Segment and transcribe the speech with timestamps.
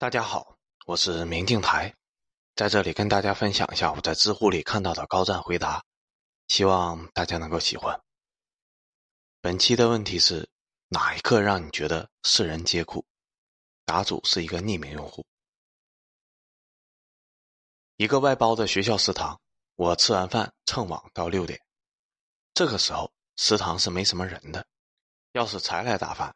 [0.00, 0.56] 大家好，
[0.86, 1.94] 我是明镜台，
[2.54, 5.84] 在这里跟大家分享一下我在知乎里看到的高赞回答，
[6.48, 8.00] 希望大家能够喜欢。
[9.42, 10.48] 本期的问题是
[10.88, 13.04] 哪一刻让你觉得世人皆苦？
[13.84, 15.26] 答主是一个匿名用户。
[17.96, 19.38] 一个外包的学校食堂，
[19.76, 21.60] 我吃完饭蹭网到六点，
[22.54, 24.66] 这个时候食堂是没什么人的，
[25.32, 26.34] 要是才来打饭。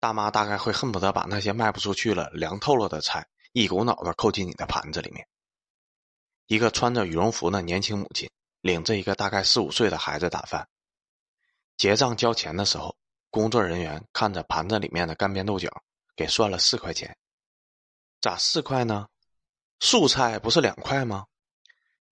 [0.00, 5.28] 大妈大概会恨不得把那些卖不出去了、凉透了的菜一股脑的扣进你的盘子里面。
[6.46, 8.28] 一个穿着羽绒服的年轻母亲
[8.62, 10.66] 领着一个大概四五岁的孩子打饭，
[11.76, 12.96] 结账交钱的时候，
[13.30, 15.68] 工作人员看着盘子里面的干煸豆角，
[16.16, 17.16] 给算了四块钱。
[18.22, 19.06] 咋四块呢？
[19.80, 21.26] 素菜不是两块吗？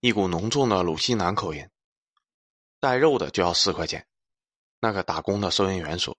[0.01, 1.69] 一股浓重的鲁西南口音。
[2.81, 4.07] 带肉的就要四块钱。
[4.79, 6.17] 那个打工的收银员说。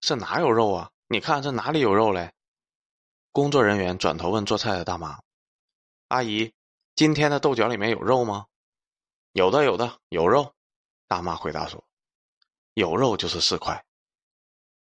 [0.00, 0.90] 这哪有肉啊？
[1.08, 2.32] 你看这哪里有肉嘞？
[3.32, 5.20] 工作人员转头问做菜的大妈
[6.08, 6.52] ：“阿姨，
[6.94, 8.46] 今天的豆角里面有肉吗
[9.32, 10.54] ？”“有的，有的，有肉。”
[11.06, 11.84] 大妈回答说
[12.74, 13.84] ：“有肉就是四块。”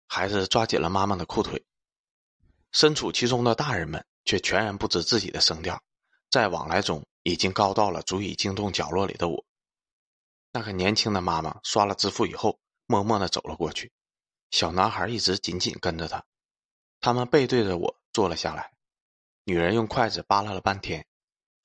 [0.08, 1.64] 孩子抓紧了妈妈的裤腿。
[2.72, 5.82] 身处其中的大人们却全然不知自己的声调，
[6.30, 9.46] 在往来中已经高到了足以惊动角落里的我。
[10.52, 13.92] 那个年轻的妈妈刷了支付以后，默默的走了过去。
[14.52, 16.26] 小男孩一直紧紧跟着他，
[17.00, 18.74] 他们背对着我坐了下来。
[19.44, 21.06] 女人用筷子扒拉了半天，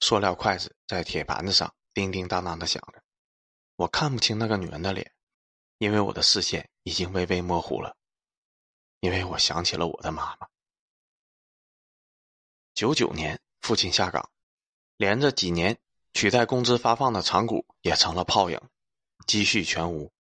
[0.01, 3.03] 塑料筷子在铁盘子上叮叮当当的响着。
[3.77, 5.13] 我看不清那个女人的脸，
[5.79, 7.97] 因为我的视线已经微微模糊了。
[9.01, 10.49] 因为我想起了我的妈妈。
[12.75, 14.31] 九九年，父亲下岗，
[14.97, 15.79] 连着几年
[16.13, 18.61] 取代工资发放的长股也成了泡影，
[19.27, 20.13] 积蓄全无。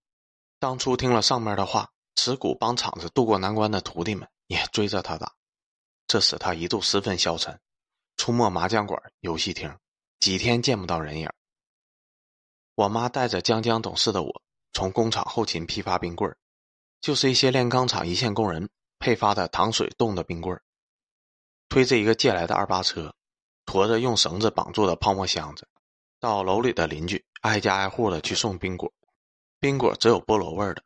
[0.59, 1.94] 当初听了上面的话。
[2.15, 5.34] 持股帮厂子渡过难关的徒弟们也追着他打，
[6.07, 7.61] 这使他一度十分消沉，
[8.17, 9.77] 出没麻将馆、游戏厅，
[10.20, 11.31] 几天见不到人影。
[12.75, 14.42] 我妈带着将将懂事的我，
[14.73, 16.35] 从工厂后勤批发冰棍
[17.01, 20.58] 就是一些炼钢厂一线工人配发的糖水冻的冰棍
[21.69, 23.14] 推着一个借来的二八车，
[23.67, 25.69] 驮着用绳子绑住的泡沫箱子，
[26.20, 28.92] 到楼里的邻居挨家挨户的去送冰果，
[29.61, 30.83] 冰果只有菠萝味的。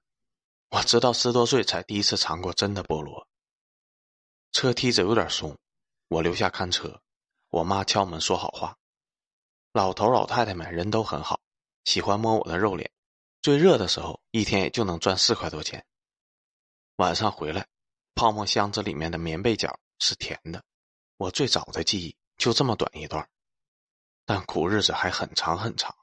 [0.71, 3.27] 我直到十多岁才第一次尝过真的菠萝。
[4.53, 5.57] 车梯子有点松，
[6.09, 7.03] 我留下看车。
[7.49, 8.77] 我妈敲门说好话。
[9.73, 11.41] 老头老太太们人都很好，
[11.85, 12.91] 喜欢摸我的肉脸。
[13.41, 15.87] 最热的时候，一天也就能赚四块多钱。
[16.97, 17.67] 晚上回来，
[18.15, 20.63] 泡沫箱子里面的棉被角是甜的。
[21.17, 23.27] 我最早的记忆就这么短一段，
[24.27, 25.97] 但苦日子还很长很长。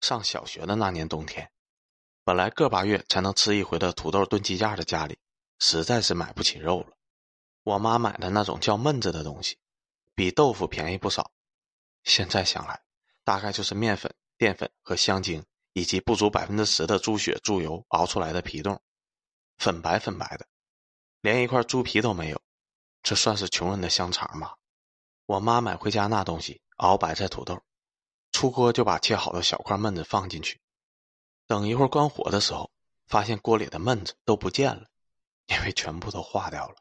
[0.00, 1.50] 上小学的那年冬天。
[2.26, 5.18] 本来个把月才能吃一回的土豆炖鸡架的家里，
[5.58, 6.96] 实在是买不起肉了。
[7.62, 9.58] 我妈买的那种叫焖子的东西，
[10.14, 11.30] 比豆腐便宜不少。
[12.02, 12.82] 现在想来，
[13.24, 18.80] 大概就是面粉、淀粉和香精，以及不足百分之十的猪血、猪油熬出来的皮冻，
[19.58, 20.46] 粉白粉白的，
[21.20, 22.40] 连一块猪皮都没有。
[23.02, 24.54] 这算是穷人的香肠吗？
[25.26, 27.62] 我妈买回家那东西，熬白菜土豆，
[28.32, 30.58] 出锅就把切好的小块焖子放进去。
[31.46, 32.70] 等一会儿关火的时候，
[33.06, 34.86] 发现锅里的焖子都不见了，
[35.46, 36.76] 因为全部都化掉了。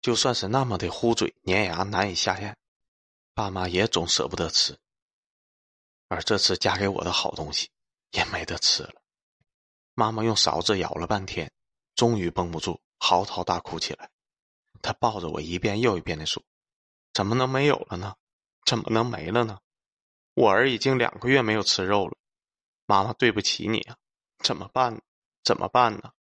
[0.00, 2.56] 就算是那么的糊嘴粘牙难以下咽，
[3.34, 4.76] 爸妈也总舍不得吃。
[6.08, 7.70] 而这次夹给我的好东西
[8.10, 9.00] 也没得吃了。
[9.94, 11.52] 妈妈用勺子舀了半天，
[11.94, 14.10] 终于绷不住，嚎啕大哭起来。
[14.82, 16.42] 她抱着我一遍又一遍的说
[17.14, 18.16] ：“怎么能没有了呢？
[18.66, 19.60] 怎么能没了呢？
[20.34, 22.16] 我儿已经两个月没有吃肉了。”
[22.92, 23.96] 妈妈，对不起你啊，
[24.40, 25.00] 怎么办？
[25.42, 26.12] 怎么办呢？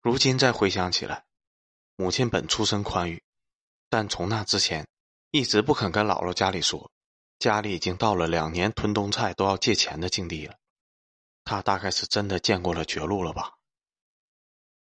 [0.00, 1.26] 如今再回想起来，
[1.96, 3.20] 母亲本出身宽裕，
[3.88, 4.86] 但从那之前，
[5.32, 6.88] 一直不肯跟姥姥家里说，
[7.40, 10.56] 家里已经到了两年囤冬菜都要借钱的境地了。
[11.42, 13.54] 他大概是真的见过了绝路了吧？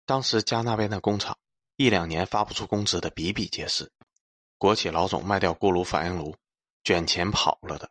[0.05, 1.35] 当时家那边的工厂，
[1.75, 3.91] 一两年发不出工资的比比皆是，
[4.59, 6.35] 国企老总卖掉锅炉反应炉，
[6.83, 7.89] 卷钱跑了的，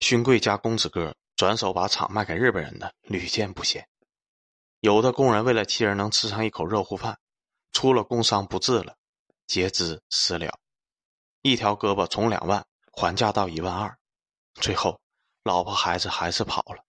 [0.00, 1.14] 勋贵家公子哥。
[1.36, 3.86] 转手把厂卖给日本人的屡见不鲜，
[4.80, 7.18] 有的工人为了妻儿能吃上一口热乎饭，
[7.72, 8.96] 出了工伤不治了，
[9.46, 10.58] 截肢死了，
[11.42, 13.98] 一条胳膊从两万还价到一万二，
[14.54, 14.98] 最后
[15.44, 16.82] 老婆孩子还是跑了。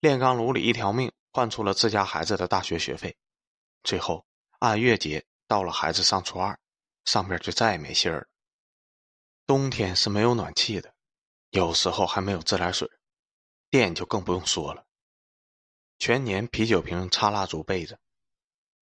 [0.00, 3.14] 炼钢炉里一条命换出了自家孩子的大学学费，
[3.82, 4.24] 最后
[4.60, 6.58] 按月结到了孩子上初二，
[7.04, 8.26] 上边就再也没信儿了。
[9.46, 10.94] 冬天是没有暖气的，
[11.50, 12.90] 有时候还没有自来水。
[13.70, 14.84] 电就更不用说了，
[15.98, 17.98] 全年啤酒瓶插蜡烛备着，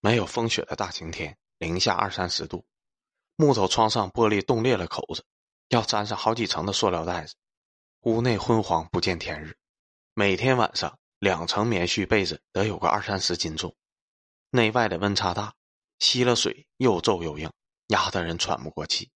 [0.00, 2.64] 没有风雪的大晴天，零下二三十度，
[3.36, 5.26] 木头窗上玻璃冻裂了口子，
[5.68, 7.34] 要粘上好几层的塑料袋子。
[8.02, 9.58] 屋内昏黄不见天日，
[10.14, 13.76] 每天晚上两层棉絮被子得有个二三十斤重，
[14.48, 15.52] 内外的温差大，
[15.98, 17.52] 吸了水又皱又硬，
[17.88, 19.10] 压得人喘不过气。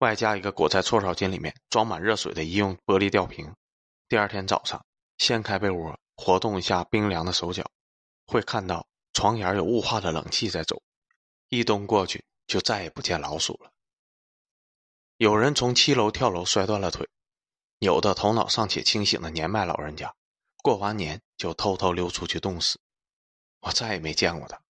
[0.00, 3.54] 外加一个裹在搓澡巾里面装满热水的医用玻璃吊瓶，
[4.08, 4.84] 第二天早上
[5.18, 7.70] 掀开被窝，活动一下冰凉的手脚，
[8.26, 10.82] 会看到床沿有雾化的冷气在走，
[11.48, 12.24] 一冬过去。
[12.46, 13.72] 就再也不见老鼠了。
[15.16, 17.08] 有人从七楼跳楼摔断了腿，
[17.80, 20.14] 有的头脑尚且清醒的年迈老人家，
[20.62, 22.78] 过完年就偷偷溜出去冻死。
[23.58, 24.60] 我再也没见过他。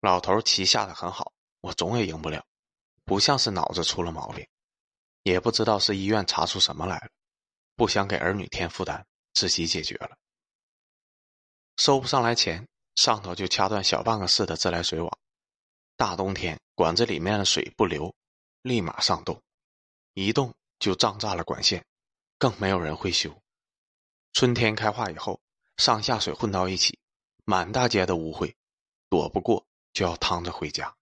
[0.00, 2.44] 老头棋下的很好，我总也赢不了，
[3.06, 4.46] 不像是脑子出了毛病，
[5.22, 7.08] 也不知道是医院查出什么来了，
[7.76, 10.16] 不想给儿女添负担，自己解决了。
[11.76, 15.18] 收不上来钱，上头就掐断小半个市的自来水网。
[15.96, 18.14] 大冬天，管子里面的水不流，
[18.62, 19.42] 立马上冻，
[20.14, 21.84] 一冻就胀炸了管线，
[22.38, 23.36] 更没有人会修。
[24.32, 25.40] 春天开化以后，
[25.76, 26.98] 上下水混到一起，
[27.44, 28.54] 满大街的污秽，
[29.08, 30.96] 躲不过就要趟着回家。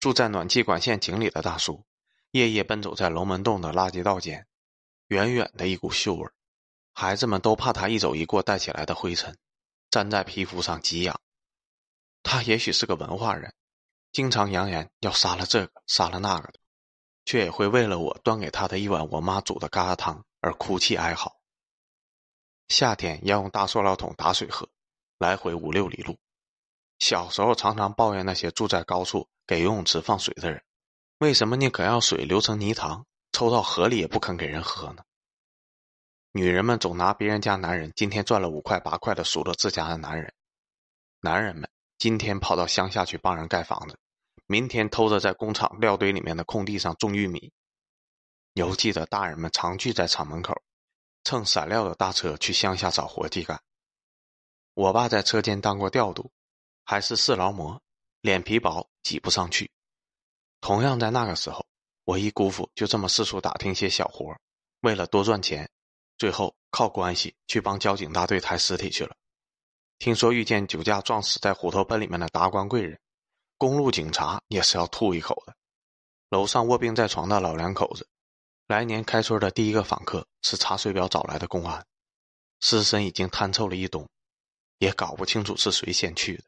[0.00, 1.82] 住在暖气管线井里的大叔，
[2.30, 4.46] 夜夜奔走在龙门洞的垃圾道间，
[5.08, 6.30] 远远的一股锈味，
[7.00, 9.38] 孩子们都怕他一走一过带起来的灰尘，
[9.90, 11.20] 粘在皮肤上急痒。
[12.24, 13.54] 他也许是个文化人。
[14.10, 16.54] 经常扬言要杀了这个杀了那个的，
[17.24, 21.36] 却也会为了我端给他的一碗我妈煮的疙瘩汤而哭泣哀嚎。
[22.66, 24.68] 夏天要用大塑料桶打水喝，
[25.18, 26.18] 来回五六里路。
[26.98, 30.64] 小时候常常抱怨那些住在高处给游泳池放水的人，
[31.18, 35.04] 为什么宁可要水流成泥塘，抽到河里也不肯给人喝呢？
[36.32, 40.32] 女人们总拿别人家男人今天赚了五块八块的数落自家的男人，
[41.20, 41.68] 男人们。
[41.96, 43.98] 今天跑到乡下去帮人盖房子，
[44.46, 47.50] 明天偷着在工厂料堆里面的空地上种玉米。
[48.52, 50.54] 犹记得大人们常聚在厂门口，
[51.24, 53.60] 乘散料的大车去乡下找活计干。
[54.74, 56.30] 我爸在车间当过调度，
[56.84, 57.82] 还是四劳模，
[58.20, 59.68] 脸皮薄，挤不上去。
[60.60, 61.66] 同样在那个时候，
[62.04, 64.36] 我一姑父就这么四处打听些小活，
[64.82, 65.68] 为了多赚钱，
[66.18, 69.16] 最后靠关系去帮交警大队抬尸体去了。
[69.98, 72.98] 听说遇见酒驾撞死在虎头奔里面的达官贵人，
[73.56, 75.56] 公路警察也是要吐一口的。
[76.28, 78.06] 楼上卧病在床的老两口子，
[78.66, 81.86] 来年开春的第一个访客是查水表找来的公安，
[82.60, 84.06] 尸身已经摊臭了一冬，
[84.78, 86.44] 也搞不清楚是谁先去的。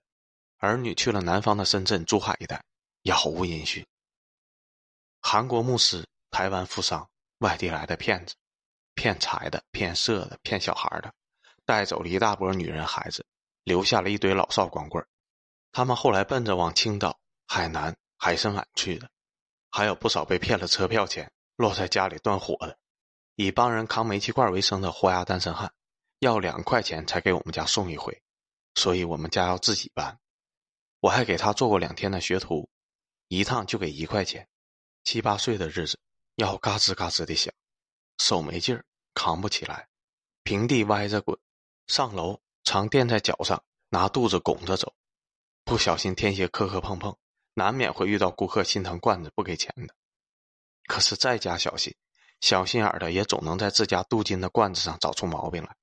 [0.58, 2.62] 儿女去了南方的深圳、珠海一带，
[3.02, 3.87] 杳无音讯。
[5.23, 7.08] 韩国牧师、台湾富商、
[7.38, 8.34] 外地来的骗子，
[9.00, 11.11] 骗财的、骗色的、骗小孩的，
[11.64, 13.25] 带走了一大波女人孩子。
[13.64, 15.06] 留下了一堆老少光棍
[15.73, 19.08] 他们后来奔着往青岛、海南、海参崴去的，
[19.70, 22.79] 还有不少被骗了车票钱落在家里断火的，
[23.37, 25.73] 以帮人扛煤气罐为生的活牙单身汉，
[26.19, 28.20] 要两块钱才给我们家送一回，
[28.75, 30.19] 所以我们家要自己搬。
[31.00, 32.69] 我还给他做过两天的学徒，
[33.29, 34.47] 一趟就给一块钱。
[35.05, 35.99] 七八岁的日子，
[36.35, 37.55] 要嘎吱嘎吱的响，
[38.19, 38.85] 手没劲儿，
[39.22, 39.87] 扛不起来，
[40.44, 41.38] 平地歪着滚，
[41.87, 42.40] 上楼。
[42.64, 44.94] 常垫在脚上，拿肚子拱着走，
[45.62, 47.14] 不小心添些磕磕碰碰，
[47.52, 49.94] 难免会遇到顾客心疼罐子不给钱的。
[50.85, 51.94] 可是再加小心，
[52.40, 55.76] 小心眼的也总能在自家镀金的罐子上找出毛病来。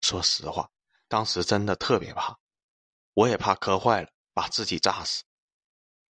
[0.00, 0.68] 说实话，
[1.06, 2.36] 当时真的特别怕，
[3.14, 5.22] 我也怕磕坏了把自己炸死，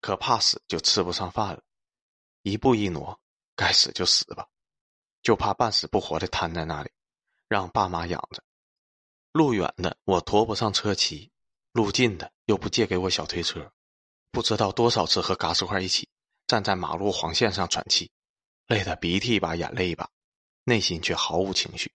[0.01, 1.63] 可怕死就吃不上饭了。
[2.41, 3.21] 一步一挪，
[3.55, 4.49] 该死就死吧，
[5.23, 6.91] 就怕半死不活的瘫在那里，
[7.49, 8.43] 让爸妈养着。
[9.33, 11.31] 路远的我驮不上车骑，
[11.73, 13.73] 路近的又不借给我小推车，
[14.31, 16.09] 不知道多少次和嘎斯块一起
[16.47, 18.11] 站在马路黄线上喘气，
[18.67, 20.11] 累得鼻涕一把眼泪一把，
[20.65, 21.93] 内心却毫无情绪。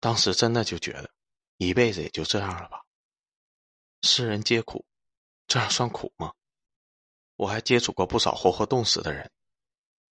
[0.00, 1.10] 当时真的就觉得，
[1.58, 2.82] 一辈子也就这样了吧。
[4.02, 4.84] 世人皆苦，
[5.46, 6.32] 这样算苦吗？
[7.36, 9.30] 我还接触过不少活活冻死的人，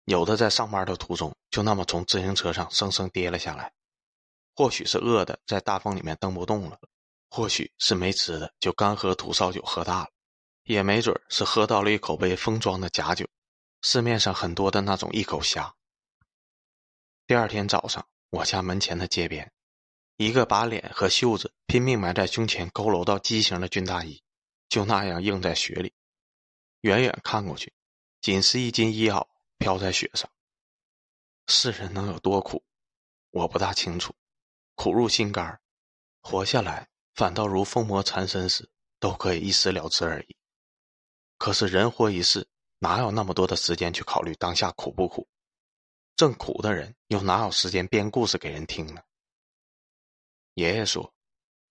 [0.05, 3.73] 有的在上班的途中就那么从自行车上生生跌了下来。
[4.55, 6.77] 或许是饿的，在大风里面蹬不动了；
[7.29, 10.07] 或许是没吃的，就干喝土烧酒喝大了；
[10.63, 13.27] 也没准是喝到了一口被封装的假酒，
[13.81, 15.75] 市面上很多的那种一口虾。
[17.27, 19.51] 第二天早上，我家门前的街边，
[20.17, 24.21] 一个把脸和袖子拼命埋在胸前、佝偻到畸形的军大衣，
[24.69, 25.93] 就那样硬在雪里。
[26.81, 27.73] 远远看过去，
[28.21, 30.29] 仅是一斤衣袄飘在雪上。
[31.47, 32.63] 世人能有多苦，
[33.31, 34.15] 我不大清楚。
[34.75, 35.61] 苦入心肝
[36.21, 38.69] 活下来反倒如疯魔缠身时
[38.99, 40.35] 都可以一死了之而已。
[41.37, 42.47] 可是人活一世，
[42.79, 45.27] 哪有那么多的时间去考虑当下苦不苦？
[46.15, 49.01] 正苦的人又哪有时间编故事给人听呢？
[50.53, 51.13] 爷爷说：“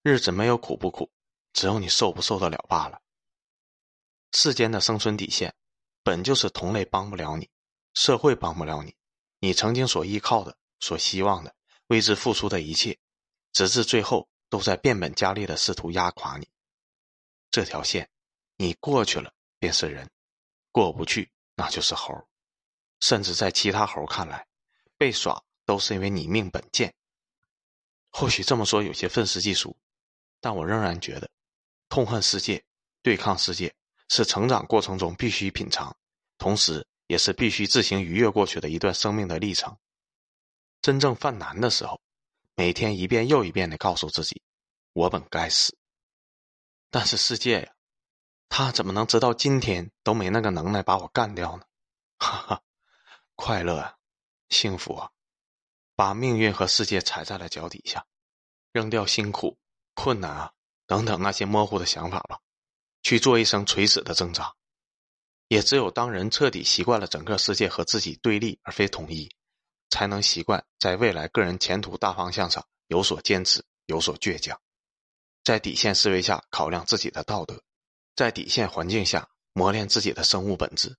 [0.03, 1.11] 日子没有苦不苦，
[1.55, 3.01] 只有你受不受得了罢了。”
[4.33, 5.55] 世间的生存底线，
[6.03, 7.49] 本就是同类帮不了你，
[7.95, 8.95] 社会帮不了你，
[9.39, 11.55] 你曾经所依靠的、所希望的、
[11.87, 12.99] 为之付出的一切，
[13.53, 16.49] 直至最后都在变本加厉的试图压垮你。
[17.51, 18.11] 这条线，
[18.57, 20.11] 你过去了便是人，
[20.73, 22.15] 过不去那就是猴。
[23.01, 24.47] 甚至在其他猴看来，
[24.97, 26.95] 被耍都是因为你命本贱。
[28.11, 29.77] 或许这么说有些愤世嫉俗，
[30.41, 31.31] 但我仍然觉得，
[31.89, 32.65] 痛恨世界、
[33.03, 33.75] 对抗世界
[34.09, 35.95] 是成长过程中必须品尝，
[36.39, 39.77] 同时也是必须自行逾越过去的一段生命的历程。
[40.83, 42.01] 真正犯难的时候，
[42.55, 44.43] 每天一遍又一遍的告诉自己
[44.93, 45.77] ：“我本该死。”
[46.91, 47.75] 但是世界呀，
[48.49, 51.65] 他怎么能直到今天都没那个能耐把我干掉呢？
[52.19, 52.63] 哈哈。
[53.37, 53.97] 快乐啊，
[54.49, 55.11] 幸福啊，
[55.97, 58.07] 把命运和世界踩在了脚底下，
[58.71, 59.59] 扔掉辛苦、
[59.95, 60.53] 困难啊
[60.87, 62.39] 等等那些模糊的想法吧，
[63.03, 64.55] 去做一生垂死的挣扎。
[65.49, 69.31] 也只有当人彻底习惯了整个世界和自己对立而非统一，
[69.91, 74.61] 才能习惯在未来个人前途大方向上有所坚持、有所倔强，
[75.43, 77.63] 在底线思维下考量自己的道德，
[78.17, 80.97] 在底线环境下磨练自己的生物本质。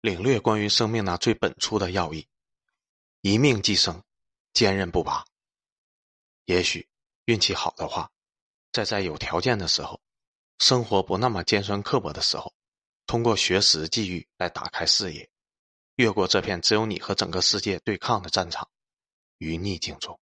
[0.00, 2.28] 领略关于生命那最本初的要义，
[3.20, 4.04] 一命即生，
[4.52, 5.24] 坚韧不拔。
[6.44, 6.88] 也许
[7.24, 8.08] 运气好的话，
[8.70, 10.00] 在在有条件的时候，
[10.58, 12.54] 生活不那么尖酸刻薄的时候，
[13.08, 15.28] 通过学识际遇来打开视野，
[15.96, 18.68] 越过这片只有你和整个世界对抗的战场，
[19.38, 20.20] 于逆境中。